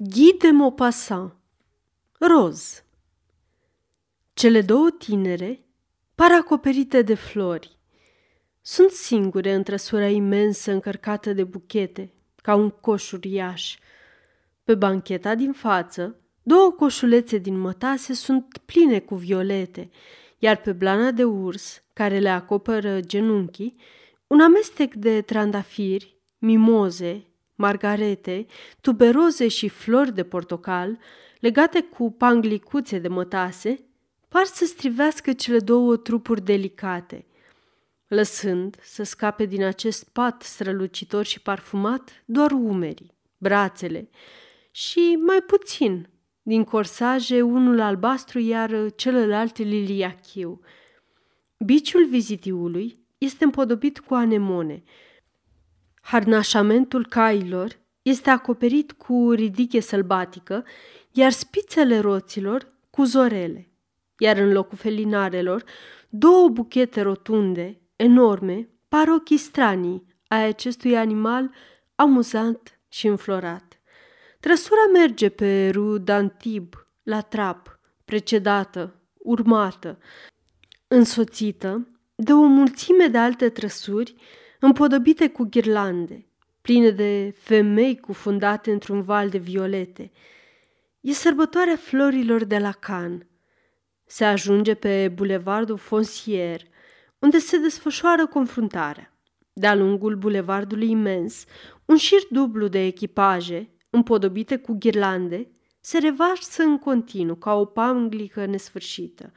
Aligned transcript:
Guy 0.00 0.36
de 0.38 0.50
Maupassant 0.50 1.32
Roz 2.18 2.84
Cele 4.34 4.60
două 4.60 4.90
tinere 4.90 5.64
par 6.14 6.32
acoperite 6.32 7.02
de 7.02 7.14
flori. 7.14 7.78
Sunt 8.60 8.90
singure 8.90 9.54
în 9.54 9.62
trăsura 9.62 10.08
imensă 10.08 10.72
încărcată 10.72 11.32
de 11.32 11.44
buchete, 11.44 12.12
ca 12.36 12.54
un 12.54 12.70
coș 12.70 13.12
uriaș. 13.12 13.78
Pe 14.64 14.74
bancheta 14.74 15.34
din 15.34 15.52
față, 15.52 16.20
două 16.42 16.70
coșulețe 16.70 17.38
din 17.38 17.58
mătase 17.58 18.14
sunt 18.14 18.58
pline 18.64 19.00
cu 19.00 19.14
violete, 19.14 19.90
iar 20.38 20.56
pe 20.56 20.72
blana 20.72 21.10
de 21.10 21.24
urs, 21.24 21.82
care 21.92 22.18
le 22.18 22.30
acoperă 22.30 23.00
genunchii, 23.00 23.76
un 24.26 24.40
amestec 24.40 24.94
de 24.94 25.22
trandafiri, 25.22 26.20
mimoze, 26.38 27.27
margarete, 27.58 28.46
tuberoze 28.80 29.48
și 29.48 29.68
flori 29.68 30.14
de 30.14 30.24
portocal, 30.24 30.98
legate 31.40 31.80
cu 31.80 32.12
panglicuțe 32.12 32.98
de 32.98 33.08
mătase, 33.08 33.84
par 34.28 34.44
să 34.44 34.64
strivească 34.64 35.32
cele 35.32 35.58
două 35.58 35.96
trupuri 35.96 36.44
delicate, 36.44 37.26
lăsând 38.06 38.76
să 38.82 39.02
scape 39.02 39.44
din 39.44 39.62
acest 39.62 40.08
pat 40.08 40.42
strălucitor 40.42 41.24
și 41.24 41.40
parfumat 41.40 42.22
doar 42.24 42.50
umerii, 42.50 43.14
brațele 43.38 44.08
și 44.70 45.18
mai 45.26 45.40
puțin 45.46 46.08
din 46.42 46.64
corsaje, 46.64 47.42
unul 47.42 47.80
albastru, 47.80 48.38
iar 48.38 48.92
celălalt 48.96 49.56
liliachiu. 49.56 50.60
Biciul 51.64 52.06
vizitiului 52.06 52.98
este 53.18 53.44
împodobit 53.44 53.98
cu 53.98 54.14
anemone, 54.14 54.82
Harnașamentul 56.10 57.06
cailor 57.06 57.78
este 58.02 58.30
acoperit 58.30 58.92
cu 58.92 59.30
ridiche 59.32 59.80
sălbatică, 59.80 60.64
iar 61.12 61.30
spițele 61.30 61.98
roților 61.98 62.72
cu 62.90 63.04
zorele. 63.04 63.68
Iar 64.18 64.36
în 64.36 64.52
locul 64.52 64.78
felinarelor, 64.78 65.64
două 66.08 66.48
buchete 66.48 67.00
rotunde, 67.00 67.80
enorme, 67.96 68.68
par 68.88 69.08
ochii 69.08 69.36
stranii 69.36 70.06
ai 70.28 70.46
acestui 70.46 70.96
animal 70.96 71.50
amuzant 71.94 72.80
și 72.88 73.06
înflorat. 73.06 73.80
Trăsura 74.40 74.86
merge 74.92 75.28
pe 75.28 75.70
Rue 75.70 75.98
d'Antibes, 75.98 76.86
la 77.02 77.20
trap, 77.20 77.80
precedată, 78.04 78.94
urmată, 79.18 79.98
însoțită 80.86 81.88
de 82.14 82.32
o 82.32 82.42
mulțime 82.42 83.06
de 83.06 83.18
alte 83.18 83.48
trăsuri 83.48 84.14
împodobite 84.58 85.28
cu 85.28 85.46
ghirlande, 85.50 86.26
pline 86.60 86.90
de 86.90 87.34
femei 87.38 87.96
cufundate 87.96 88.70
într-un 88.70 89.02
val 89.02 89.28
de 89.28 89.38
violete. 89.38 90.10
E 91.00 91.12
sărbătoarea 91.12 91.76
florilor 91.76 92.44
de 92.44 92.58
la 92.58 92.72
Cannes. 92.72 93.26
Se 94.06 94.24
ajunge 94.24 94.74
pe 94.74 95.12
bulevardul 95.14 95.76
Foncier, 95.76 96.62
unde 97.18 97.38
se 97.38 97.58
desfășoară 97.58 98.26
confruntarea. 98.26 99.12
De-a 99.52 99.74
lungul 99.74 100.16
bulevardului 100.16 100.90
imens, 100.90 101.44
un 101.84 101.96
șir 101.96 102.20
dublu 102.30 102.68
de 102.68 102.84
echipaje, 102.84 103.70
împodobite 103.90 104.56
cu 104.56 104.76
ghirlande, 104.78 105.50
se 105.80 105.98
revarsă 105.98 106.62
în 106.62 106.78
continuu 106.78 107.34
ca 107.34 107.54
o 107.54 107.64
panglică 107.64 108.46
nesfârșită. 108.46 109.32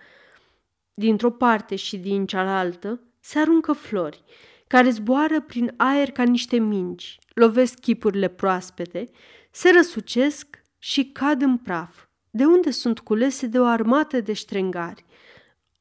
Dintr-o 0.93 1.31
parte 1.31 1.75
și 1.75 1.97
din 1.97 2.25
cealaltă 2.25 3.01
se 3.19 3.39
aruncă 3.39 3.73
flori, 3.73 4.23
care 4.71 4.89
zboară 4.89 5.41
prin 5.41 5.73
aer 5.77 6.11
ca 6.11 6.23
niște 6.23 6.57
mingi, 6.57 7.19
lovesc 7.33 7.79
chipurile 7.79 8.27
proaspete, 8.27 9.09
se 9.49 9.71
răsucesc 9.75 10.61
și 10.77 11.05
cad 11.05 11.41
în 11.41 11.57
praf, 11.57 12.05
de 12.29 12.45
unde 12.45 12.71
sunt 12.71 12.99
culese 12.99 13.47
de 13.47 13.59
o 13.59 13.65
armată 13.65 14.21
de 14.21 14.33
ștrengari. 14.33 15.05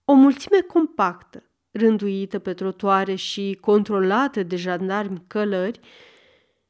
O 0.05 0.12
mulțime 0.12 0.60
compactă, 0.60 1.42
rânduită 1.70 2.38
pe 2.38 2.53
trotuare 2.53 3.14
și 3.14 3.59
controlată 3.60 4.42
de 4.42 4.56
jandarmi 4.56 5.22
călări, 5.26 5.81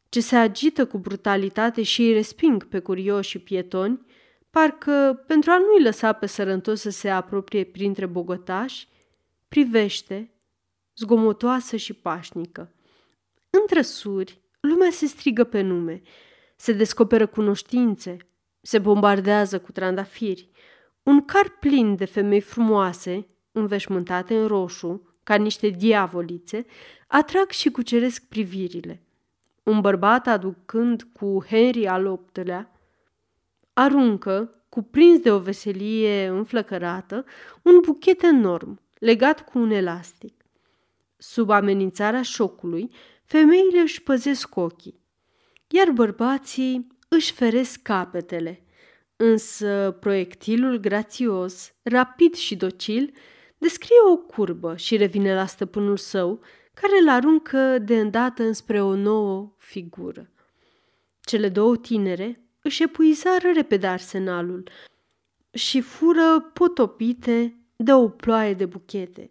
ce 0.09 0.21
se 0.21 0.37
agită 0.37 0.87
cu 0.87 0.99
brutalitate 0.99 1.83
și 1.83 2.03
îi 2.03 2.12
resping 2.12 2.69
pe 2.69 2.78
curioși 2.78 3.31
și 3.31 3.39
pietoni, 3.39 4.06
parcă 4.50 5.25
pentru 5.27 5.50
a 5.50 5.59
nu-i 5.59 5.83
lăsa 5.83 6.12
pe 6.12 6.27
sărăntos 6.27 6.81
să 6.81 6.91
se 6.91 7.09
apropie 7.09 7.65
printre 7.65 8.06
bogotași, 8.06 8.89
privește 9.49 10.31
zgomotoasă 11.00 11.77
și 11.77 11.93
pașnică. 11.93 12.72
Între 13.50 13.83
suri, 13.83 14.41
lumea 14.61 14.91
se 14.91 15.06
strigă 15.06 15.44
pe 15.44 15.61
nume, 15.61 16.03
se 16.56 16.72
descoperă 16.72 17.27
cunoștințe, 17.27 18.16
se 18.61 18.78
bombardează 18.78 19.59
cu 19.59 19.72
trandafiri. 19.72 20.49
Un 21.03 21.25
car 21.25 21.56
plin 21.61 21.97
de 21.97 22.05
femei 22.05 22.41
frumoase, 22.41 23.27
înveșmântate 23.53 24.38
în 24.38 24.47
roșu, 24.47 25.15
ca 25.22 25.34
niște 25.34 25.69
diavolițe, 25.69 26.66
atrag 27.06 27.50
și 27.50 27.71
cuceresc 27.71 28.25
privirile. 28.25 29.03
Un 29.62 29.81
bărbat 29.81 30.27
aducând 30.27 31.06
cu 31.12 31.44
Henry 31.49 31.87
al 31.87 32.21
VIII-lea, 32.32 32.72
aruncă, 33.72 34.55
cuprins 34.69 35.19
de 35.19 35.32
o 35.32 35.38
veselie 35.38 36.27
înflăcărată, 36.27 37.25
un 37.62 37.81
buchet 37.81 38.22
enorm, 38.22 38.81
legat 38.99 39.44
cu 39.44 39.59
un 39.59 39.71
elastic. 39.71 40.40
Sub 41.22 41.50
amenințarea 41.50 42.22
șocului, 42.22 42.91
femeile 43.25 43.81
își 43.81 44.03
păzesc 44.03 44.56
ochii, 44.56 45.00
iar 45.69 45.91
bărbații 45.91 46.86
își 47.08 47.32
feresc 47.32 47.82
capetele. 47.82 48.64
Însă 49.16 49.97
proiectilul 50.00 50.78
grațios, 50.78 51.72
rapid 51.82 52.34
și 52.34 52.56
docil, 52.56 53.14
descrie 53.58 53.97
o 54.12 54.16
curbă 54.16 54.76
și 54.76 54.97
revine 54.97 55.34
la 55.34 55.47
stăpânul 55.47 55.97
său, 55.97 56.41
care 56.75 56.92
îl 57.00 57.08
aruncă 57.08 57.78
de 57.78 58.00
îndată 58.00 58.42
înspre 58.42 58.82
o 58.82 58.94
nouă 58.94 59.54
figură. 59.58 60.31
Cele 61.20 61.48
două 61.48 61.76
tinere 61.76 62.48
își 62.62 62.82
epuizară 62.82 63.50
repede 63.54 63.87
arsenalul 63.87 64.69
și 65.52 65.81
fură 65.81 66.50
potopite 66.52 67.64
de 67.76 67.92
o 67.92 68.08
ploaie 68.08 68.54
de 68.54 68.66
buchete. 68.66 69.31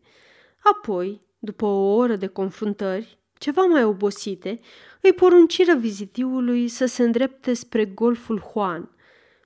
Apoi 0.59 1.27
după 1.39 1.65
o 1.65 1.95
oră 1.95 2.15
de 2.15 2.27
confruntări, 2.27 3.17
ceva 3.37 3.61
mai 3.61 3.83
obosite, 3.83 4.59
îi 5.01 5.13
porunciră 5.13 5.75
vizitiului 5.75 6.67
să 6.67 6.85
se 6.85 7.03
îndrepte 7.03 7.53
spre 7.53 7.85
golful 7.85 8.43
Juan, 8.51 8.89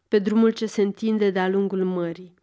pe 0.08 0.20
drumul 0.20 0.52
ce 0.52 0.66
se 0.66 0.82
întinde 0.82 1.30
de-a 1.30 1.48
lungul 1.48 1.84
mării. 1.84 2.34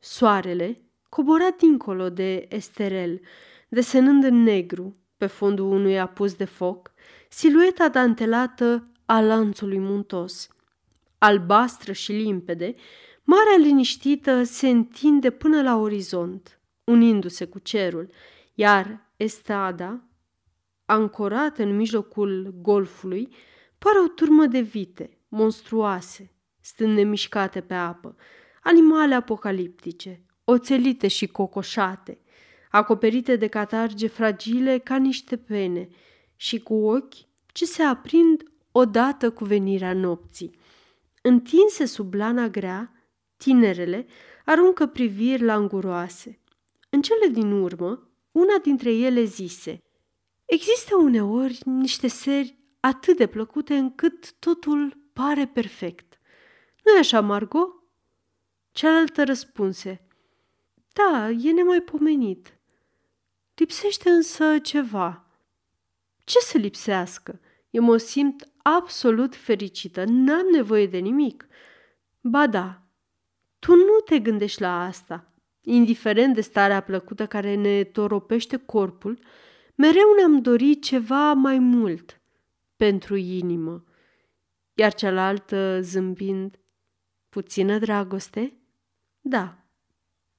Soarele 0.00 0.80
cobora 1.08 1.50
dincolo 1.58 2.08
de 2.08 2.46
esterel, 2.48 3.20
desenând 3.68 4.24
în 4.24 4.42
negru, 4.42 4.96
pe 5.16 5.26
fondul 5.26 5.72
unui 5.72 5.98
apus 5.98 6.34
de 6.34 6.44
foc, 6.44 6.92
silueta 7.28 7.88
dantelată 7.88 8.88
a 9.06 9.20
lanțului 9.20 9.78
muntos. 9.78 10.48
Albastră 11.18 11.92
și 11.92 12.12
limpede, 12.12 12.74
marea 13.22 13.56
liniștită 13.58 14.42
se 14.42 14.68
întinde 14.68 15.30
până 15.30 15.62
la 15.62 15.76
orizont, 15.76 16.60
unindu-se 16.84 17.44
cu 17.44 17.58
cerul, 17.58 18.10
iar 18.54 19.10
estada, 19.16 20.04
ancorată 20.84 21.62
în 21.62 21.76
mijlocul 21.76 22.54
golfului, 22.60 23.28
pare 23.78 23.98
o 23.98 24.08
turmă 24.08 24.46
de 24.46 24.60
vite, 24.60 25.18
monstruoase, 25.28 26.32
stând 26.60 26.96
nemișcate 26.96 27.60
pe 27.60 27.74
apă, 27.74 28.16
animale 28.62 29.14
apocaliptice, 29.14 30.24
oțelite 30.44 31.08
și 31.08 31.26
cocoșate, 31.26 32.18
acoperite 32.70 33.36
de 33.36 33.46
catarge 33.46 34.06
fragile 34.06 34.78
ca 34.78 34.96
niște 34.96 35.36
pene 35.36 35.88
și 36.36 36.58
cu 36.58 36.74
ochi 36.74 37.14
ce 37.52 37.64
se 37.64 37.82
aprind 37.82 38.42
odată 38.72 39.30
cu 39.30 39.44
venirea 39.44 39.92
nopții. 39.92 40.56
Întinse 41.22 41.84
sub 41.84 42.14
lana 42.14 42.48
grea, 42.48 42.92
tinerele 43.36 44.06
aruncă 44.44 44.86
priviri 44.86 45.42
languroase. 45.42 46.38
În 46.90 47.02
cele 47.02 47.26
din 47.26 47.52
urmă, 47.52 48.08
una 48.34 48.58
dintre 48.58 48.92
ele 48.92 49.24
zise, 49.24 49.82
Există 50.44 50.96
uneori 50.96 51.60
niște 51.64 52.06
seri 52.06 52.58
atât 52.80 53.16
de 53.16 53.26
plăcute 53.26 53.76
încât 53.76 54.32
totul 54.32 54.98
pare 55.12 55.46
perfect. 55.46 56.20
nu 56.84 56.92
e 56.92 56.98
așa, 56.98 57.20
Margot? 57.20 57.82
Cealaltă 58.70 59.24
răspunse, 59.24 60.06
Da, 60.92 61.30
e 61.30 61.52
nemaipomenit. 61.52 62.58
Lipsește 63.54 64.10
însă 64.10 64.58
ceva. 64.58 65.26
Ce 66.24 66.38
să 66.38 66.58
lipsească? 66.58 67.40
Eu 67.70 67.82
mă 67.82 67.96
simt 67.96 68.48
absolut 68.62 69.36
fericită, 69.36 70.04
n-am 70.06 70.46
nevoie 70.52 70.86
de 70.86 70.98
nimic. 70.98 71.46
Ba 72.20 72.46
da, 72.46 72.82
tu 73.58 73.74
nu 73.74 74.00
te 74.04 74.18
gândești 74.18 74.60
la 74.60 74.84
asta 74.84 75.33
indiferent 75.64 76.34
de 76.34 76.40
starea 76.40 76.80
plăcută 76.80 77.26
care 77.26 77.54
ne 77.54 77.84
toropește 77.84 78.56
corpul, 78.56 79.18
mereu 79.74 80.14
ne-am 80.16 80.40
dorit 80.40 80.82
ceva 80.82 81.32
mai 81.32 81.58
mult 81.58 82.20
pentru 82.76 83.16
inimă. 83.16 83.84
Iar 84.74 84.94
cealaltă, 84.94 85.80
zâmbind, 85.80 86.58
puțină 87.28 87.78
dragoste? 87.78 88.58
Da, 89.20 89.64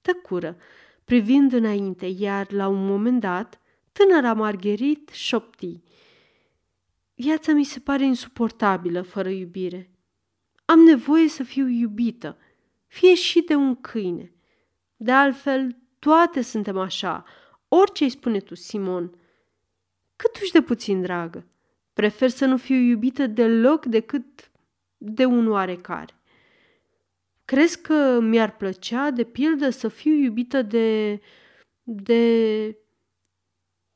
tăcură, 0.01 0.57
privind 1.04 1.54
înainte, 1.54 2.06
iar 2.06 2.51
la 2.51 2.68
un 2.68 2.86
moment 2.86 3.19
dat, 3.19 3.62
tânăra 3.92 4.33
Margherit 4.33 5.10
șopti. 5.10 5.81
Viața 7.16 7.51
mi 7.54 7.63
se 7.63 7.80
pare 7.80 8.06
insuportabilă 8.06 9.01
fără 9.01 9.30
iubire. 9.30 9.89
Am 10.66 10.80
nevoie 10.80 11.27
să 11.27 11.44
fiu 11.44 11.68
iubită, 11.68 12.38
fie 12.88 13.16
și 13.16 13.42
de 13.42 13.56
un 13.56 13.75
câine. 13.75 14.35
De 14.96 15.12
altfel, 15.12 15.78
toate 16.00 16.42
suntem 16.42 16.78
așa, 16.78 17.24
orice 17.68 18.04
îi 18.04 18.10
spune 18.10 18.40
tu, 18.40 18.56
Simon. 18.56 19.20
Cât 20.16 20.42
uși 20.42 20.52
de 20.52 20.62
puțin, 20.62 21.02
dragă. 21.02 21.46
Prefer 21.94 22.30
să 22.30 22.46
nu 22.46 22.58
fiu 22.58 22.76
iubită 22.76 23.28
deloc 23.28 23.86
decât 23.86 24.52
de 24.98 25.26
un 25.26 25.48
oarecare. 25.48 26.14
Crezi 27.46 27.82
că 27.82 28.20
mi-ar 28.20 28.56
plăcea, 28.56 29.12
de 29.12 29.24
pildă, 29.24 29.70
să 29.70 29.88
fiu 29.88 30.14
iubită 30.14 30.62
de... 30.62 31.20
de... 31.84 32.78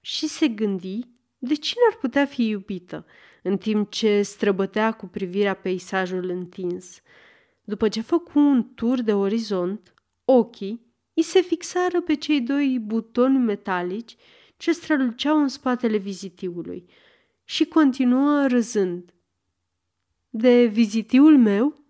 Și 0.02 0.28
se 0.28 0.48
gândi 0.48 1.00
de 1.38 1.54
cine 1.54 1.82
ar 1.92 1.98
putea 1.98 2.26
fi 2.26 2.48
iubită, 2.48 3.06
în 3.44 3.58
timp 3.58 3.92
ce 3.92 4.22
străbătea 4.22 4.92
cu 4.92 5.08
privirea 5.08 5.54
peisajul 5.54 6.30
întins. 6.30 7.02
După 7.64 7.90
ce 7.90 8.02
făcu 8.02 8.40
un 8.40 8.74
tur 8.74 9.02
de 9.02 9.14
orizont, 9.14 9.94
ochii 10.26 10.89
îi 11.20 11.26
se 11.26 11.42
fixară 11.42 12.02
pe 12.02 12.14
cei 12.14 12.42
doi 12.42 12.80
butoni 12.80 13.38
metalici 13.38 14.16
ce 14.58 14.72
străluceau 14.72 15.42
în 15.42 15.48
spatele 15.48 15.98
vizitiului 15.98 16.86
și 17.44 17.66
continuă 17.66 18.48
râzând. 18.48 19.14
De 20.30 20.66
vizitiul 20.66 21.38
meu? 21.38 21.84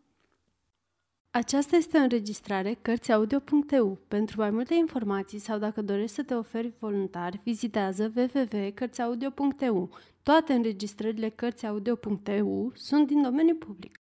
Aceasta 1.31 1.75
este 1.75 1.97
o 1.97 2.01
înregistrare 2.01 2.77
Cărțiaudio.eu. 2.81 3.99
Pentru 4.07 4.39
mai 4.39 4.49
multe 4.49 4.73
informații 4.73 5.39
sau 5.39 5.57
dacă 5.57 5.81
dorești 5.81 6.15
să 6.15 6.23
te 6.23 6.33
oferi 6.33 6.73
voluntar, 6.79 7.39
vizitează 7.43 8.13
www.cărțiaudio.eu. 8.15 9.89
Toate 10.23 10.53
înregistrările 10.53 11.29
Cărțiaudio.eu 11.29 12.71
sunt 12.75 13.07
din 13.07 13.21
domeniu 13.21 13.55
public. 13.55 13.99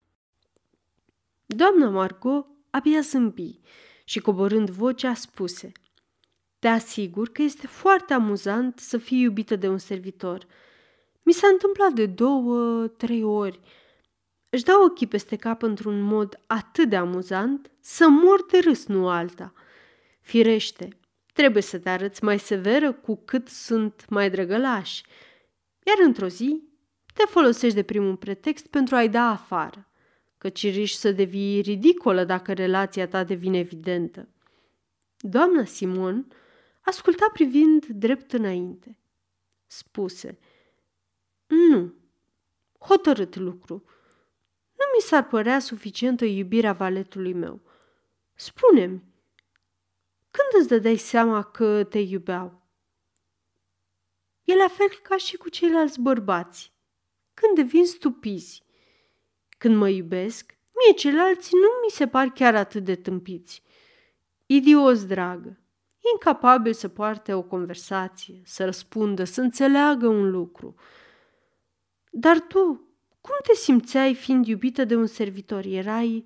Doamna 1.47 1.89
Margot 1.89 2.47
abia 2.71 3.01
zâmbi 3.01 3.61
și 4.09 4.21
coborând 4.21 4.71
vocea 4.71 5.15
spuse 5.15 5.73
Te 6.59 6.69
asigur 6.69 7.29
că 7.29 7.43
este 7.43 7.67
foarte 7.67 8.13
amuzant 8.13 8.79
să 8.79 8.99
fii 8.99 9.21
iubită 9.21 9.57
de 9.57 9.69
un 9.69 9.79
servitor. 9.79 10.47
Mi 11.23 11.33
s-a 11.33 11.47
întâmplat 11.47 11.93
de 11.93 12.07
două, 12.07 12.87
trei 12.87 13.23
ori– 13.23 13.61
își 14.51 14.65
dau 14.65 14.83
ochii 14.83 15.07
peste 15.07 15.37
cap 15.37 15.63
într-un 15.63 16.01
mod 16.01 16.41
atât 16.47 16.89
de 16.89 16.97
amuzant 16.97 17.71
să 17.81 18.09
mor 18.09 18.47
de 18.47 18.59
râs, 18.59 18.87
nu 18.87 19.09
alta. 19.09 19.53
Firește, 20.21 20.89
trebuie 21.33 21.63
să 21.63 21.79
te 21.79 21.89
arăți 21.89 22.25
mai 22.25 22.39
severă 22.39 22.93
cu 22.93 23.17
cât 23.25 23.49
sunt 23.49 24.05
mai 24.09 24.31
drăgălași, 24.31 25.03
iar 25.87 25.97
într-o 26.07 26.29
zi 26.29 26.63
te 27.15 27.25
folosești 27.27 27.75
de 27.75 27.83
primul 27.83 28.17
pretext 28.17 28.67
pentru 28.67 28.95
a-i 28.95 29.09
da 29.09 29.31
afară, 29.31 29.91
căci 30.39 30.63
riști 30.63 30.99
să 30.99 31.13
devii 31.13 31.61
ridicolă 31.61 32.25
dacă 32.25 32.53
relația 32.53 33.09
ta 33.09 33.25
devine 33.25 33.59
evidentă. 33.59 34.29
Doamna 35.19 35.65
Simon 35.65 36.33
asculta 36.81 37.31
privind 37.33 37.87
drept 37.87 38.33
înainte. 38.33 38.99
Spuse, 39.67 40.39
nu, 41.47 41.95
hotărât 42.79 43.37
lucru, 43.37 43.85
nu 44.73 44.85
mi 44.97 45.03
s-ar 45.03 45.27
părea 45.27 45.59
suficientă 45.59 46.25
iubirea 46.25 46.73
valetului 46.73 47.33
meu. 47.33 47.61
Spune-mi, 48.35 49.03
când 50.31 50.61
îți 50.61 50.69
dădeai 50.69 50.97
seama 50.97 51.43
că 51.43 51.85
te 51.85 51.99
iubeau? 51.99 52.67
E 54.45 54.55
la 54.55 54.69
fel 54.69 54.89
ca 55.03 55.17
și 55.17 55.37
cu 55.37 55.49
ceilalți 55.49 56.01
bărbați. 56.01 56.73
Când 57.35 57.55
devin 57.55 57.87
stupizi. 57.87 58.63
Când 59.59 59.77
mă 59.77 59.89
iubesc, 59.89 60.59
mie 60.73 60.97
ceilalți 60.97 61.55
nu 61.55 61.69
mi 61.85 61.91
se 61.91 62.07
par 62.07 62.29
chiar 62.29 62.55
atât 62.55 62.85
de 62.85 62.95
tâmpiți. 62.95 63.63
Idios, 64.47 65.07
dragă, 65.07 65.59
incapabil 66.13 66.73
să 66.73 66.89
poarte 66.89 67.35
o 67.35 67.43
conversație, 67.43 68.43
să 68.45 68.65
răspundă, 68.65 69.25
să 69.25 69.41
înțeleagă 69.41 70.07
un 70.09 70.31
lucru. 70.31 70.75
Dar 72.11 72.41
tu, 72.41 72.89
cum 73.21 73.35
te 73.43 73.55
simțeai 73.55 74.15
fiind 74.15 74.47
iubită 74.47 74.85
de 74.85 74.97
un 74.97 75.07
servitor? 75.07 75.65
Erai 75.65 76.25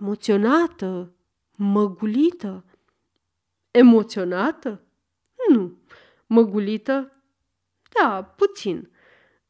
emoționată, 0.00 1.12
măgulită? 1.56 2.64
Emoționată? 3.70 4.82
Nu. 5.48 5.78
Măgulită? 6.26 7.22
Da, 7.90 8.22
puțin. 8.22 8.90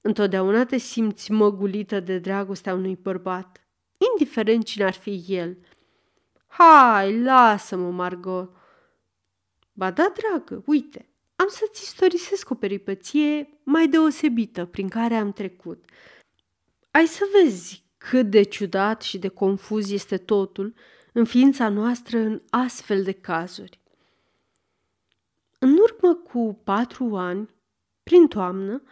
Întotdeauna 0.01 0.65
te 0.65 0.77
simți 0.77 1.33
măgulită 1.33 2.01
de 2.01 2.19
dragostea 2.19 2.75
unui 2.75 2.97
bărbat, 2.97 3.67
indiferent 4.13 4.65
cine 4.65 4.85
ar 4.85 4.95
fi 4.95 5.25
el. 5.29 5.59
Hai, 6.47 7.23
lasă-mă, 7.23 7.91
Margot. 7.91 8.57
Ba 9.73 9.91
da, 9.91 10.13
dragă, 10.17 10.63
uite, 10.67 11.09
am 11.37 11.49
să-ți 11.49 11.83
istorisesc 11.83 12.51
o 12.51 12.55
peripăție 12.55 13.61
mai 13.63 13.89
deosebită 13.89 14.65
prin 14.65 14.89
care 14.89 15.15
am 15.15 15.33
trecut– 15.33 15.85
ai 16.99 17.07
să 17.07 17.25
vezi 17.33 17.85
cât 17.99 18.31
de 18.31 18.43
ciudat 18.43 19.03
și 19.03 19.19
de 19.19 19.29
confuz 19.29 19.91
este 19.91 20.17
totul 20.17 20.75
în 21.13 21.25
ființa 21.25 21.69
noastră 21.69 22.19
în 22.19 22.43
astfel 22.51 23.03
de 23.03 23.13
cazuri. 23.13 23.81
În 25.59 25.79
urmă 25.79 26.15
cu 26.15 26.61
patru 26.65 27.17
ani, 27.17 27.49
prin 28.03 28.27
toamnă, 28.27 28.83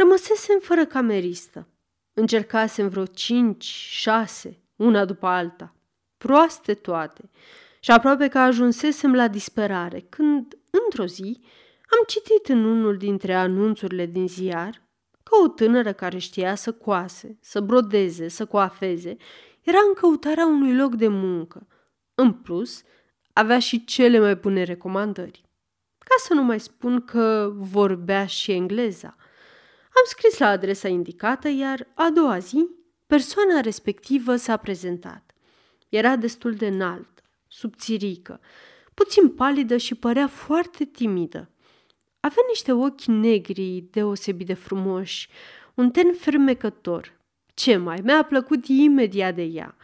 rămăsesem 0.00 0.58
fără 0.60 0.84
cameristă. 0.86 1.68
Încercasem 2.12 2.88
vreo 2.88 3.06
cinci, 3.06 3.64
șase, 3.64 4.62
una 4.76 5.04
după 5.04 5.26
alta, 5.26 5.74
proaste 6.16 6.74
toate, 6.74 7.30
și 7.80 7.90
aproape 7.90 8.28
că 8.28 8.38
ajunsesem 8.38 9.14
la 9.14 9.28
disperare, 9.28 10.06
când, 10.08 10.58
într-o 10.84 11.04
zi, 11.06 11.40
am 11.90 12.04
citit 12.06 12.48
în 12.48 12.64
unul 12.64 12.96
dintre 12.96 13.34
anunțurile 13.34 14.06
din 14.06 14.28
ziar 14.28 14.82
că 15.22 15.36
o 15.44 15.48
tânără 15.48 15.92
care 15.92 16.18
știa 16.18 16.54
să 16.54 16.72
coase, 16.72 17.38
să 17.40 17.60
brodeze, 17.60 18.28
să 18.28 18.46
coafeze, 18.46 19.16
era 19.62 19.78
în 19.88 19.94
căutarea 19.94 20.46
unui 20.46 20.76
loc 20.76 20.94
de 20.94 21.08
muncă. 21.08 21.66
În 22.14 22.32
plus, 22.32 22.82
avea 23.32 23.58
și 23.58 23.84
cele 23.84 24.18
mai 24.18 24.34
bune 24.34 24.62
recomandări. 24.62 25.44
Ca 25.98 26.14
să 26.18 26.34
nu 26.34 26.42
mai 26.42 26.60
spun 26.60 27.04
că 27.04 27.52
vorbea 27.54 28.26
și 28.26 28.52
engleza. 28.52 29.16
Am 30.00 30.06
scris 30.06 30.38
la 30.38 30.46
adresa 30.46 30.88
indicată, 30.88 31.48
iar 31.48 31.86
a 31.94 32.10
doua 32.10 32.38
zi, 32.38 32.68
persoana 33.06 33.60
respectivă 33.60 34.36
s-a 34.36 34.56
prezentat. 34.56 35.34
Era 35.88 36.16
destul 36.16 36.54
de 36.54 36.66
înalt, 36.66 37.22
subțirică, 37.46 38.40
puțin 38.94 39.28
palidă 39.28 39.76
și 39.76 39.94
părea 39.94 40.26
foarte 40.26 40.84
timidă. 40.84 41.50
Avea 42.20 42.42
niște 42.48 42.72
ochi 42.72 43.04
negri 43.04 43.84
deosebit 43.90 44.46
de 44.46 44.54
frumoși, 44.54 45.28
un 45.74 45.90
ten 45.90 46.12
fermecător. 46.12 47.20
Ce 47.54 47.76
mai, 47.76 48.00
mi-a 48.02 48.22
plăcut 48.22 48.66
imediat 48.66 49.34
de 49.34 49.42
ea. 49.42 49.76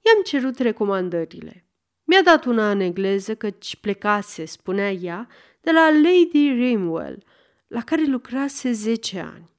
I-am 0.00 0.22
cerut 0.24 0.58
recomandările. 0.58 1.64
Mi-a 2.04 2.22
dat 2.22 2.44
una 2.44 2.70
în 2.70 2.80
engleză 2.80 3.34
căci 3.34 3.76
plecase, 3.76 4.44
spunea 4.44 4.90
ea, 4.90 5.28
de 5.60 5.70
la 5.70 5.90
Lady 5.90 6.50
Rimwell, 6.50 7.24
la 7.66 7.82
care 7.82 8.04
lucrase 8.04 8.72
zece 8.72 9.18
ani. 9.18 9.56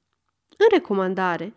În 0.60 0.66
recomandare 0.70 1.54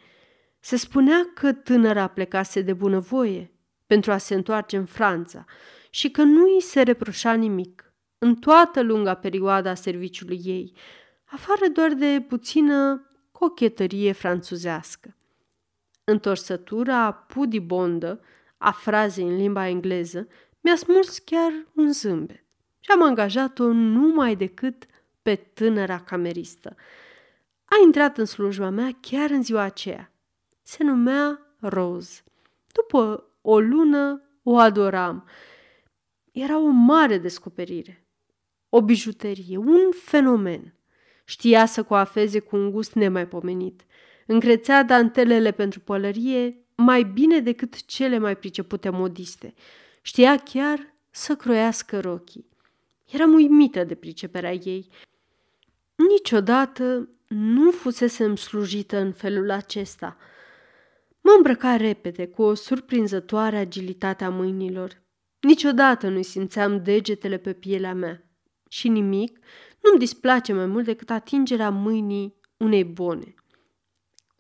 se 0.60 0.76
spunea 0.76 1.30
că 1.34 1.54
tânăra 1.54 2.08
plecase 2.08 2.62
de 2.62 2.74
bunăvoie 2.74 3.52
pentru 3.86 4.12
a 4.12 4.18
se 4.18 4.34
întoarce 4.34 4.78
în 4.78 4.86
Franța 4.86 5.46
și 5.90 6.12
că 6.12 6.22
nu 6.22 6.44
îi 6.44 6.62
se 6.62 6.82
reproșa 6.82 7.34
nimic 7.34 7.94
în 8.18 8.36
toată 8.36 8.82
lunga 8.82 9.14
perioadă 9.14 9.70
a 9.70 9.74
serviciului 9.74 10.42
ei, 10.44 10.74
afară 11.26 11.68
doar 11.74 11.94
de 11.94 12.26
puțină 12.28 13.10
cochetărie 13.32 14.12
franțuzească. 14.12 15.16
Întorsătura 16.04 17.14
pudibondă 17.14 18.22
a 18.58 18.72
frazei 18.72 19.28
în 19.28 19.36
limba 19.36 19.68
engleză 19.68 20.28
mi-a 20.62 20.76
smuls 20.76 21.18
chiar 21.20 21.52
un 21.76 21.92
zâmbet 21.92 22.46
și 22.80 22.92
am 22.92 23.04
angajat-o 23.04 23.72
numai 23.72 24.36
decât 24.36 24.86
pe 25.22 25.36
tânăra 25.36 26.00
cameristă. 26.00 26.76
A 27.74 27.84
intrat 27.84 28.18
în 28.18 28.26
slujba 28.26 28.70
mea 28.70 28.98
chiar 29.02 29.30
în 29.30 29.44
ziua 29.44 29.62
aceea. 29.62 30.12
Se 30.62 30.84
numea 30.84 31.56
Rose. 31.60 32.24
După 32.72 33.30
o 33.42 33.60
lună 33.60 34.22
o 34.44 34.58
adoram. 34.58 35.28
Era 36.32 36.60
o 36.60 36.68
mare 36.68 37.18
descoperire 37.18 38.04
o 38.76 38.82
bijuterie, 38.82 39.58
un 39.58 39.92
fenomen. 39.92 40.74
Știa 41.26 41.66
să 41.66 41.84
coafeze 41.84 42.40
cu 42.40 42.56
un 42.56 42.72
gust 42.72 42.94
nemaipomenit. 42.94 43.86
Încrețea 44.26 44.84
dantelele 44.84 45.52
pentru 45.52 45.80
pălărie 45.80 46.66
mai 46.76 47.04
bine 47.04 47.40
decât 47.40 47.86
cele 47.86 48.18
mai 48.18 48.38
pricepute 48.38 48.90
modiste. 48.90 49.54
Știa 50.02 50.38
chiar 50.38 50.96
să 51.10 51.36
croiască 51.36 52.00
rochii. 52.00 52.50
Eram 53.12 53.34
uimită 53.34 53.84
de 53.84 53.96
priceperea 53.96 54.54
ei. 54.54 54.90
Niciodată 55.96 57.10
nu 57.34 57.72
fusesem 57.72 58.36
slujită 58.36 58.98
în 58.98 59.12
felul 59.12 59.52
acesta. 59.52 60.18
Mă 61.22 61.34
îmbrăca 61.36 61.76
repede, 61.76 62.28
cu 62.28 62.42
o 62.42 62.54
surprinzătoare 62.54 63.58
agilitate 63.58 64.24
a 64.24 64.30
mâinilor. 64.30 65.02
Niciodată 65.40 66.08
nu 66.08 66.22
simțeam 66.22 66.84
degetele 66.84 67.38
pe 67.38 67.54
pielea 67.54 67.94
mea 67.94 68.24
și 68.70 68.88
nimic 68.88 69.40
nu-mi 69.82 70.00
displace 70.00 70.54
mai 70.54 70.66
mult 70.66 70.86
decât 70.86 71.10
atingerea 71.10 71.70
mâinii 71.70 72.36
unei 72.58 72.84
bone. 72.84 73.34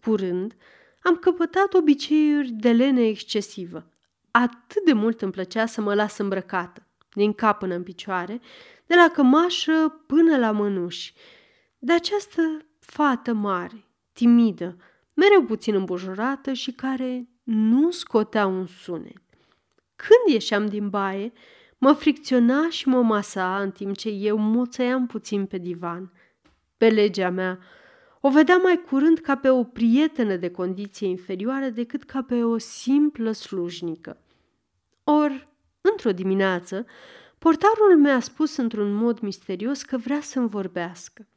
Curând, 0.01 0.55
am 1.01 1.15
căpătat 1.15 1.73
obiceiuri 1.73 2.51
de 2.51 2.71
lene 2.71 3.07
excesivă. 3.07 3.89
Atât 4.31 4.85
de 4.85 4.93
mult 4.93 5.21
îmi 5.21 5.31
plăcea 5.31 5.65
să 5.65 5.81
mă 5.81 5.93
las 5.93 6.17
îmbrăcată, 6.17 6.88
din 7.13 7.33
cap 7.33 7.59
până 7.59 7.75
în 7.75 7.83
picioare, 7.83 8.41
de 8.85 8.95
la 8.95 9.09
cămașă 9.13 10.03
până 10.07 10.38
la 10.38 10.51
mănuși. 10.51 11.13
De 11.79 11.93
această 11.93 12.65
fată 12.85 13.33
mare, 13.33 13.85
timidă, 14.13 14.77
mereu 15.13 15.43
puțin 15.43 15.75
îmbujurată 15.75 16.53
și 16.53 16.71
care 16.71 17.27
nu 17.43 17.91
scotea 17.91 18.45
un 18.45 18.65
sunet. 18.65 19.21
Când 19.95 20.33
ieșeam 20.33 20.65
din 20.65 20.89
baie, 20.89 21.31
mă 21.77 21.93
fricționa 21.93 22.69
și 22.69 22.87
mă 22.87 23.01
masa 23.01 23.61
în 23.61 23.71
timp 23.71 23.97
ce 23.97 24.09
eu 24.09 24.37
moțăiam 24.37 25.07
puțin 25.07 25.45
pe 25.45 25.57
divan. 25.57 26.11
Pe 26.77 26.89
legea 26.89 27.29
mea, 27.29 27.59
o 28.19 28.29
vedea 28.29 28.57
mai 28.57 28.83
curând 28.89 29.19
ca 29.19 29.37
pe 29.37 29.49
o 29.49 29.63
prietenă 29.63 30.35
de 30.35 30.51
condiție 30.51 31.07
inferioară 31.07 31.69
decât 31.69 32.03
ca 32.03 32.21
pe 32.21 32.43
o 32.43 32.57
simplă 32.57 33.31
slujnică. 33.31 34.17
Or, 35.03 35.47
într-o 35.81 36.11
dimineață, 36.11 36.85
portarul 37.37 37.97
mi-a 37.97 38.19
spus 38.19 38.55
într-un 38.57 38.93
mod 38.93 39.19
misterios 39.19 39.83
că 39.83 39.97
vrea 39.97 40.21
să-mi 40.21 40.49
vorbească. 40.49 41.27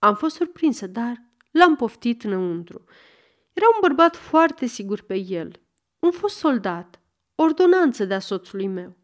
Am 0.00 0.14
fost 0.14 0.34
surprinsă, 0.34 0.86
dar 0.86 1.24
l-am 1.50 1.76
poftit 1.76 2.24
înăuntru. 2.24 2.84
Era 3.52 3.66
un 3.74 3.78
bărbat 3.80 4.16
foarte 4.16 4.66
sigur 4.66 5.00
pe 5.00 5.16
el, 5.16 5.60
un 5.98 6.10
fost 6.10 6.36
soldat, 6.36 7.00
ordonanță 7.34 8.04
de-a 8.04 8.18
soțului 8.18 8.66
meu. 8.66 8.96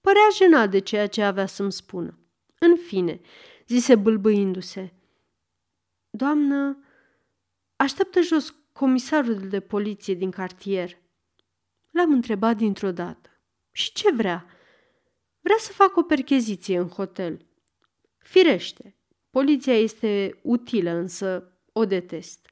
Părea 0.00 0.28
jenat 0.34 0.70
de 0.70 0.78
ceea 0.78 1.06
ce 1.06 1.22
avea 1.22 1.46
să-mi 1.46 1.72
spună. 1.72 2.18
În 2.58 2.76
fine, 2.76 3.20
zise 3.66 3.94
bâlbâindu-se, 3.94 4.92
Doamnă, 6.10 6.84
așteaptă 7.76 8.20
jos 8.20 8.54
comisarul 8.72 9.48
de 9.48 9.60
poliție 9.60 10.14
din 10.14 10.30
cartier. 10.30 10.98
L-am 11.90 12.12
întrebat 12.12 12.56
dintr-o 12.56 12.90
dată. 12.90 13.30
Și 13.70 13.92
ce 13.92 14.12
vrea? 14.12 14.46
Vrea 15.40 15.56
să 15.58 15.72
facă 15.72 15.98
o 15.98 16.02
percheziție 16.02 16.78
în 16.78 16.88
hotel. 16.88 17.46
Firește, 18.18 18.96
poliția 19.36 19.74
este 19.78 20.38
utilă, 20.42 20.90
însă 20.90 21.52
o 21.72 21.84
detest. 21.84 22.48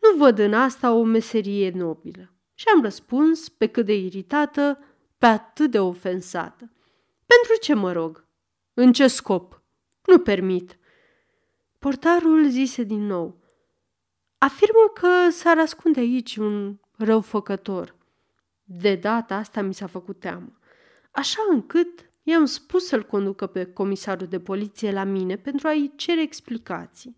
Nu 0.00 0.18
văd 0.18 0.38
în 0.38 0.54
asta 0.54 0.92
o 0.92 1.02
meserie 1.02 1.70
nobilă. 1.70 2.32
Și 2.54 2.64
am 2.74 2.82
răspuns, 2.82 3.48
pe 3.48 3.66
cât 3.66 3.86
de 3.86 3.94
iritată, 3.94 4.78
pe 5.18 5.26
atât 5.26 5.70
de 5.70 5.80
ofensată. 5.80 6.72
Pentru 7.26 7.56
ce 7.60 7.74
mă 7.74 7.92
rog? 7.92 8.24
În 8.74 8.92
ce 8.92 9.06
scop? 9.06 9.62
Nu 10.04 10.18
permit. 10.18 10.78
Portarul 11.78 12.48
zise 12.48 12.82
din 12.82 13.06
nou. 13.06 13.40
Afirmă 14.38 14.90
că 14.94 15.30
s-ar 15.30 15.58
ascunde 15.58 16.00
aici 16.00 16.36
un 16.36 16.78
răufăcător. 16.96 17.94
De 18.64 18.94
data 18.94 19.34
asta 19.34 19.62
mi 19.62 19.74
s-a 19.74 19.86
făcut 19.86 20.20
teamă, 20.20 20.58
așa 21.10 21.40
încât 21.50 22.07
i-am 22.28 22.44
spus 22.44 22.86
să-l 22.86 23.02
conducă 23.02 23.46
pe 23.46 23.64
comisarul 23.64 24.26
de 24.26 24.40
poliție 24.40 24.92
la 24.92 25.04
mine 25.04 25.36
pentru 25.36 25.68
a-i 25.68 25.92
cere 25.96 26.22
explicații. 26.22 27.16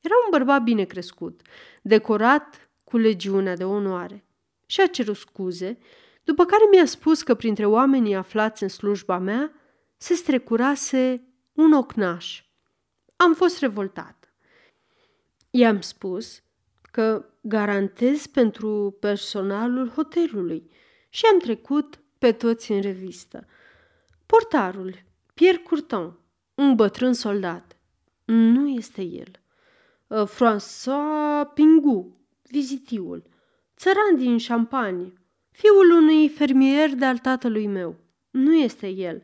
Era 0.00 0.14
un 0.24 0.30
bărbat 0.30 0.62
bine 0.62 0.84
crescut, 0.84 1.40
decorat 1.82 2.70
cu 2.84 2.96
legiunea 2.96 3.56
de 3.56 3.64
onoare 3.64 4.24
și 4.66 4.80
a 4.80 4.86
cerut 4.86 5.16
scuze, 5.16 5.78
după 6.24 6.44
care 6.44 6.62
mi-a 6.70 6.86
spus 6.86 7.22
că 7.22 7.34
printre 7.34 7.66
oamenii 7.66 8.14
aflați 8.14 8.62
în 8.62 8.68
slujba 8.68 9.18
mea 9.18 9.52
se 9.96 10.14
strecurase 10.14 11.22
un 11.52 11.72
ocnaș 11.72 12.42
am 13.18 13.34
fost 13.34 13.58
revoltat. 13.58 14.32
I-am 15.50 15.80
spus 15.80 16.42
că 16.90 17.24
garantez 17.40 18.26
pentru 18.26 18.96
personalul 19.00 19.88
hotelului 19.88 20.70
și 21.08 21.24
am 21.32 21.38
trecut 21.38 22.00
pe 22.18 22.32
toți 22.32 22.72
în 22.72 22.80
revistă. 22.80 23.46
Portarul, 24.28 24.94
Pierre 25.34 25.58
Courton, 25.58 26.18
un 26.54 26.74
bătrân 26.74 27.12
soldat. 27.12 27.76
Nu 28.24 28.68
este 28.68 29.02
el. 29.02 29.30
Uh, 30.06 30.28
François 30.28 31.54
Pingu, 31.54 32.16
vizitiul, 32.42 33.22
țăran 33.76 34.16
din 34.16 34.38
Champagne, 34.38 35.12
fiul 35.50 35.90
unui 35.90 36.28
fermier 36.28 36.94
de-al 36.94 37.18
tatălui 37.18 37.66
meu. 37.66 37.96
Nu 38.30 38.54
este 38.54 38.88
el. 38.88 39.22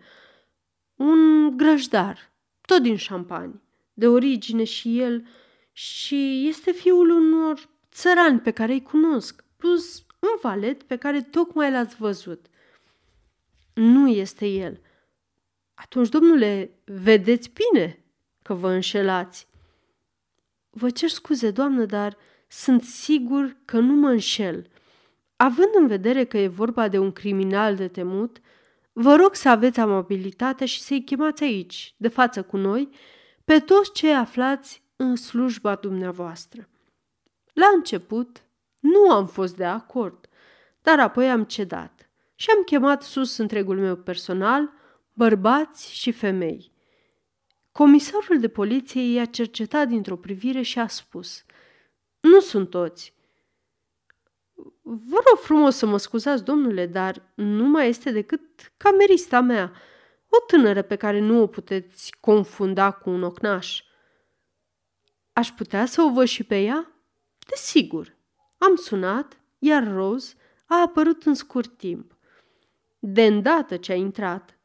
Un 0.94 1.50
grăjdar, 1.56 2.32
tot 2.66 2.82
din 2.82 2.96
Champagne 3.08 3.60
de 3.94 4.08
origine 4.08 4.64
și 4.64 5.00
el 5.00 5.26
și 5.72 6.48
este 6.48 6.72
fiul 6.72 7.10
unor 7.10 7.68
țărani 7.92 8.40
pe 8.40 8.50
care 8.50 8.72
îi 8.72 8.82
cunosc, 8.82 9.44
plus 9.56 10.04
un 10.18 10.38
valet 10.42 10.82
pe 10.82 10.96
care 10.96 11.22
tocmai 11.22 11.70
l-ați 11.70 11.96
văzut. 11.96 12.46
Nu 13.74 14.08
este 14.08 14.46
el. 14.46 14.80
Atunci, 15.74 16.08
domnule, 16.08 16.70
vedeți 16.84 17.50
bine 17.50 18.04
că 18.42 18.54
vă 18.54 18.70
înșelați. 18.70 19.48
Vă 20.70 20.90
cer 20.90 21.08
scuze, 21.08 21.50
doamnă, 21.50 21.84
dar 21.84 22.16
sunt 22.48 22.82
sigur 22.82 23.56
că 23.64 23.78
nu 23.78 23.92
mă 23.92 24.08
înșel. 24.08 24.66
Având 25.36 25.70
în 25.74 25.86
vedere 25.86 26.24
că 26.24 26.38
e 26.38 26.48
vorba 26.48 26.88
de 26.88 26.98
un 26.98 27.12
criminal 27.12 27.76
de 27.76 27.88
temut, 27.88 28.40
vă 28.92 29.14
rog 29.14 29.34
să 29.34 29.48
aveți 29.48 29.80
amabilitatea 29.80 30.66
și 30.66 30.80
să-i 30.80 31.04
chemați 31.04 31.42
aici, 31.42 31.94
de 31.96 32.08
față 32.08 32.42
cu 32.42 32.56
noi, 32.56 32.88
pe 33.44 33.58
toți 33.58 33.92
cei 33.92 34.14
aflați 34.14 34.82
în 34.96 35.16
slujba 35.16 35.74
dumneavoastră. 35.74 36.68
La 37.52 37.66
început 37.74 38.44
nu 38.78 39.10
am 39.10 39.26
fost 39.26 39.56
de 39.56 39.64
acord, 39.64 40.28
dar 40.82 41.00
apoi 41.00 41.30
am 41.30 41.44
cedat 41.44 42.10
și 42.34 42.50
am 42.56 42.62
chemat 42.62 43.02
sus 43.02 43.36
întregul 43.36 43.78
meu 43.78 43.96
personal, 43.96 44.72
bărbați 45.14 45.94
și 45.94 46.12
femei. 46.12 46.72
Comisarul 47.72 48.40
de 48.40 48.48
poliție 48.48 49.12
i-a 49.12 49.24
cercetat 49.24 49.88
dintr-o 49.88 50.16
privire 50.16 50.62
și 50.62 50.78
a 50.78 50.86
spus 50.86 51.44
Nu 52.20 52.40
sunt 52.40 52.70
toți. 52.70 53.12
Vă 54.82 55.22
rog 55.28 55.38
frumos 55.42 55.76
să 55.76 55.86
mă 55.86 55.96
scuzați, 55.96 56.44
domnule, 56.44 56.86
dar 56.86 57.32
nu 57.34 57.64
mai 57.64 57.88
este 57.88 58.10
decât 58.10 58.72
camerista 58.76 59.40
mea– 59.40 59.72
o 60.36 60.44
tânără 60.46 60.82
pe 60.82 60.96
care 60.96 61.18
nu 61.18 61.40
o 61.40 61.46
puteți 61.46 62.12
confunda 62.20 62.90
cu 62.90 63.10
un 63.10 63.22
ocnaș. 63.22 63.82
Aș 65.32 65.50
putea 65.50 65.86
să 65.86 66.02
o 66.02 66.12
văd 66.12 66.26
și 66.26 66.44
pe 66.44 66.62
ea? 66.62 66.92
Desigur. 67.48 68.16
Am 68.58 68.76
sunat, 68.76 69.40
iar 69.58 69.92
Rose 69.92 70.34
a 70.66 70.80
apărut 70.80 71.22
în 71.22 71.34
scurt 71.34 71.76
timp. 71.76 72.16
De 72.98 73.24
îndată 73.24 73.76
ce 73.76 73.92
a 73.92 73.94
intrat, 73.94 74.58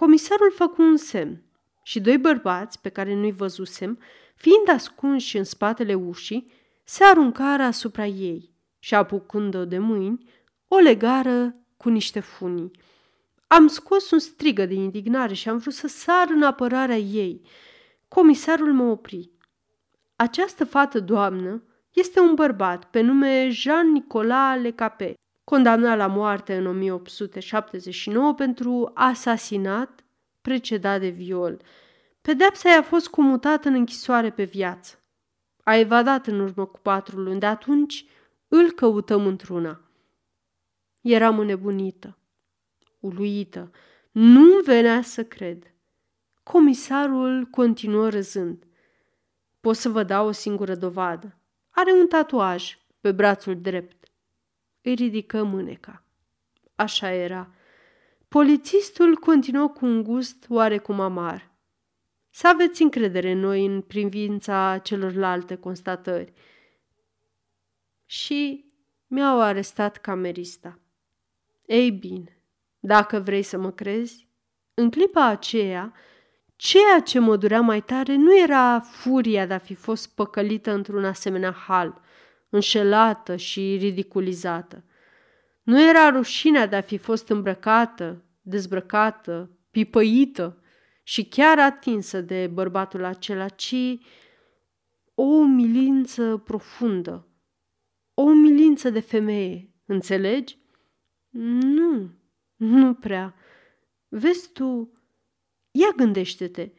comisarul 0.00 0.52
făcu 0.52 0.82
un 0.82 0.96
semn 0.96 1.42
și 1.82 2.00
doi 2.00 2.18
bărbați 2.18 2.80
pe 2.80 2.88
care 2.88 3.14
nu-i 3.14 3.32
văzusem, 3.32 3.98
fiind 4.34 4.68
ascunși 4.68 5.36
în 5.36 5.44
spatele 5.44 5.94
ușii, 5.94 6.52
se 6.84 7.04
aruncară 7.04 7.62
asupra 7.62 8.06
ei 8.06 8.54
și, 8.78 8.94
apucând-o 8.94 9.64
de 9.64 9.78
mâini, 9.78 10.30
o 10.68 10.76
legară 10.76 11.56
cu 11.76 11.88
niște 11.88 12.20
funii. 12.20 12.70
Am 13.46 13.66
scos 13.66 14.10
un 14.10 14.18
strigă 14.18 14.66
de 14.66 14.74
indignare 14.74 15.34
și 15.34 15.48
am 15.48 15.58
vrut 15.58 15.74
să 15.74 15.86
sar 15.86 16.26
în 16.30 16.42
apărarea 16.42 16.98
ei. 16.98 17.40
Comisarul 18.08 18.72
mă 18.72 18.82
opri. 18.90 19.30
Această 20.16 20.64
fată, 20.64 21.00
doamnă, 21.00 21.62
este 21.92 22.20
un 22.20 22.34
bărbat 22.34 22.90
pe 22.90 23.00
nume 23.00 23.48
Jean-Nicolas 23.50 24.60
Lecapé, 24.60 25.14
condamnat 25.50 25.96
la 25.96 26.06
moarte 26.06 26.56
în 26.56 26.66
1879 26.66 28.34
pentru 28.34 28.90
asasinat 28.94 30.04
precedat 30.42 31.00
de 31.00 31.08
viol. 31.08 31.62
Pedepsa 32.22 32.68
i-a 32.68 32.82
fost 32.82 33.08
comutată 33.08 33.68
în 33.68 33.74
închisoare 33.74 34.30
pe 34.30 34.44
viață. 34.44 35.02
A 35.62 35.76
evadat 35.76 36.26
în 36.26 36.40
urmă 36.40 36.66
cu 36.66 36.78
patru 36.78 37.20
luni, 37.20 37.40
de 37.40 37.46
atunci 37.46 38.04
îl 38.48 38.70
căutăm 38.70 39.26
într-una. 39.26 39.80
Eram 41.00 41.38
înnebunită 41.38 42.16
uluită. 43.06 43.70
Nu 44.10 44.60
venea 44.64 45.02
să 45.02 45.24
cred. 45.24 45.74
Comisarul 46.42 47.44
continuă 47.44 48.08
râzând. 48.08 48.64
Pot 49.60 49.76
să 49.76 49.88
vă 49.88 50.02
dau 50.02 50.26
o 50.26 50.32
singură 50.32 50.74
dovadă. 50.74 51.38
Are 51.70 51.92
un 51.92 52.06
tatuaj 52.06 52.78
pe 53.00 53.12
brațul 53.12 53.60
drept. 53.60 53.95
Îi 54.88 54.94
ridică 54.94 55.42
mâneca. 55.42 56.02
Așa 56.74 57.12
era. 57.12 57.50
Polițistul 58.28 59.16
continuă 59.16 59.68
cu 59.68 59.86
un 59.86 60.02
gust 60.02 60.46
oarecum 60.48 61.00
amar. 61.00 61.50
Să 62.30 62.48
aveți 62.48 62.82
încredere 62.82 63.30
în 63.30 63.38
noi 63.38 63.66
în 63.66 63.80
privința 63.80 64.78
celorlalte 64.78 65.56
constatări. 65.56 66.32
Și 68.04 68.64
mi-au 69.06 69.40
arestat 69.40 69.96
camerista. 69.96 70.78
Ei 71.66 71.90
bine, 71.90 72.40
dacă 72.78 73.18
vrei 73.20 73.42
să 73.42 73.58
mă 73.58 73.70
crezi, 73.70 74.28
în 74.74 74.90
clipa 74.90 75.24
aceea, 75.24 75.92
ceea 76.56 77.00
ce 77.00 77.18
mă 77.18 77.36
durea 77.36 77.60
mai 77.60 77.80
tare 77.80 78.14
nu 78.14 78.38
era 78.38 78.80
furia 78.80 79.46
de 79.46 79.54
a 79.54 79.58
fi 79.58 79.74
fost 79.74 80.14
păcălită 80.14 80.72
într-un 80.72 81.04
asemenea 81.04 81.52
hal, 81.52 82.04
înșelată 82.56 83.36
și 83.36 83.76
ridiculizată. 83.80 84.84
Nu 85.62 85.88
era 85.88 86.10
rușinea 86.10 86.66
de 86.66 86.76
a 86.76 86.80
fi 86.80 86.96
fost 86.96 87.28
îmbrăcată, 87.28 88.24
dezbrăcată, 88.40 89.50
pipăită 89.70 90.62
și 91.02 91.24
chiar 91.24 91.58
atinsă 91.58 92.20
de 92.20 92.46
bărbatul 92.46 93.04
acela, 93.04 93.48
ci 93.48 93.98
o 95.14 95.22
umilință 95.22 96.36
profundă, 96.36 97.28
o 98.14 98.22
umilință 98.22 98.90
de 98.90 99.00
femeie, 99.00 99.74
înțelegi? 99.86 100.58
Nu, 101.38 102.10
nu 102.56 102.94
prea. 102.94 103.34
Vezi 104.08 104.52
tu, 104.52 104.92
ia 105.70 105.92
gândește-te. 105.96 106.70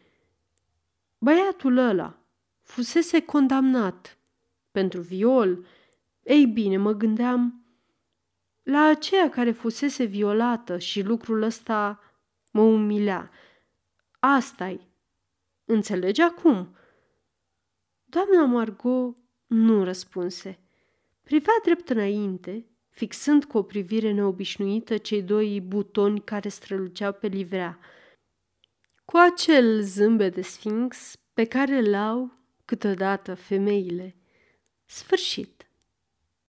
Băiatul 1.17 1.77
ăla 1.77 2.21
fusese 2.61 3.21
condamnat 3.21 4.16
pentru 4.77 5.01
viol. 5.01 5.65
Ei 6.23 6.45
bine, 6.45 6.77
mă 6.77 6.91
gândeam 6.91 7.65
la 8.63 8.83
aceea 8.83 9.29
care 9.29 9.51
fusese 9.51 10.03
violată 10.03 10.77
și 10.77 11.01
lucrul 11.01 11.41
ăsta 11.41 11.99
mă 12.51 12.61
umilea. 12.61 13.31
Asta-i. 14.19 14.87
Înțelegi 15.65 16.21
acum? 16.21 16.75
Doamna 18.05 18.45
Margot 18.45 19.17
nu 19.47 19.83
răspunse. 19.83 20.59
Privea 21.23 21.53
drept 21.63 21.89
înainte, 21.89 22.65
fixând 22.89 23.45
cu 23.45 23.57
o 23.57 23.63
privire 23.63 24.11
neobișnuită 24.11 24.97
cei 24.97 25.21
doi 25.21 25.61
butoni 25.61 26.21
care 26.21 26.49
străluceau 26.49 27.13
pe 27.13 27.27
livrea, 27.27 27.79
cu 29.05 29.17
acel 29.17 29.81
zâmbet 29.81 30.33
de 30.33 30.41
sfinx 30.41 31.15
pe 31.33 31.45
care 31.45 31.77
îl 31.77 31.93
au 31.93 32.31
câteodată 32.65 33.33
femeile. 33.35 34.17
Sfârșit. 34.87 35.56